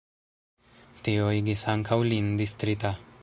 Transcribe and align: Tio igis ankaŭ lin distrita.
Tio 1.09 1.27
igis 1.41 1.63
ankaŭ 1.75 2.03
lin 2.13 2.35
distrita. 2.43 2.95